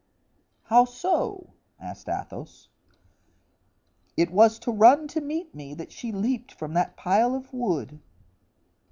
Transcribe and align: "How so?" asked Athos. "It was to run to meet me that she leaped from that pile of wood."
"How 0.63 0.85
so?" 0.85 1.53
asked 1.79 2.09
Athos. 2.09 2.69
"It 4.17 4.31
was 4.31 4.57
to 4.57 4.71
run 4.71 5.07
to 5.09 5.21
meet 5.21 5.53
me 5.53 5.75
that 5.75 5.91
she 5.91 6.11
leaped 6.11 6.51
from 6.55 6.73
that 6.73 6.97
pile 6.97 7.35
of 7.35 7.53
wood." 7.53 7.99